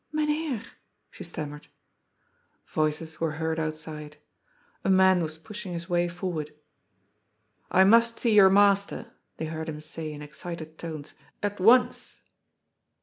[0.01, 0.63] ^^ Myn Heer!"
[1.11, 1.67] she stammered.
[2.65, 4.17] Voices were heard outside.
[4.83, 6.47] A man was pushing his way forward.
[6.49, 6.55] ^^
[7.69, 12.23] I must see your master," they heard him say in excited tones," at once."